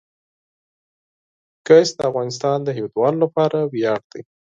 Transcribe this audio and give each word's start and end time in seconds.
ګاز 1.67 1.89
د 1.97 1.99
افغانستان 2.09 2.57
د 2.63 2.67
هیوادوالو 2.77 3.17
لپاره 3.25 3.57
ویاړ 3.73 4.01
دی. 4.11 4.21